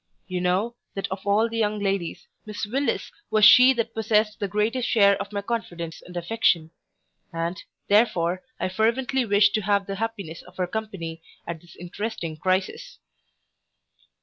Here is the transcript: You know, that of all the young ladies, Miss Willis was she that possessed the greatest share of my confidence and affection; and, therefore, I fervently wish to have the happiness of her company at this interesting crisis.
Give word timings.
You 0.25 0.41
know, 0.41 0.73
that 0.95 1.07
of 1.11 1.27
all 1.27 1.47
the 1.47 1.59
young 1.59 1.77
ladies, 1.79 2.27
Miss 2.43 2.65
Willis 2.65 3.11
was 3.29 3.45
she 3.45 3.71
that 3.73 3.93
possessed 3.93 4.39
the 4.39 4.47
greatest 4.47 4.89
share 4.89 5.15
of 5.21 5.31
my 5.31 5.43
confidence 5.43 6.01
and 6.01 6.17
affection; 6.17 6.71
and, 7.31 7.61
therefore, 7.87 8.41
I 8.59 8.67
fervently 8.69 9.25
wish 9.27 9.51
to 9.51 9.61
have 9.61 9.85
the 9.85 9.97
happiness 9.97 10.41
of 10.41 10.57
her 10.57 10.65
company 10.65 11.21
at 11.45 11.61
this 11.61 11.75
interesting 11.75 12.35
crisis. 12.37 12.97